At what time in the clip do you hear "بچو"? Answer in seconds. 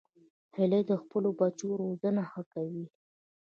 1.39-1.67